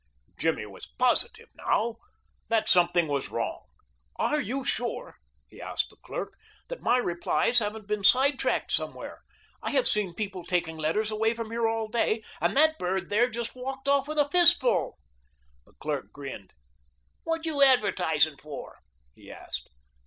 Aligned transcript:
Jimmy 0.35 0.65
was 0.65 0.87
positive 0.97 1.49
now 1.53 1.97
that 2.47 2.67
something 2.67 3.07
was 3.07 3.29
wrong. 3.29 3.67
"Are 4.15 4.41
you 4.41 4.65
sure," 4.65 5.17
he 5.47 5.61
asked 5.61 5.91
the 5.91 5.97
clerk, 5.97 6.35
"that 6.69 6.81
my 6.81 6.97
replies 6.97 7.59
haven't 7.59 7.85
been 7.87 8.03
sidetracked 8.03 8.71
somewhere? 8.71 9.21
I 9.61 9.69
have 9.73 9.87
seen 9.87 10.15
people 10.15 10.43
taking 10.43 10.75
letters 10.77 11.11
away 11.11 11.35
from 11.35 11.51
here 11.51 11.67
all 11.67 11.87
day, 11.87 12.23
and 12.41 12.57
that 12.57 12.79
bird 12.79 13.11
there 13.11 13.29
just 13.29 13.55
walked 13.55 13.87
off 13.87 14.07
with 14.07 14.17
a 14.17 14.27
fistful." 14.29 14.97
The 15.67 15.73
clerk 15.73 16.11
grinned. 16.11 16.53
"What 17.23 17.45
you 17.45 17.61
advertising 17.61 18.37
for?" 18.37 18.79
he 19.13 19.31
asked. 19.31 19.69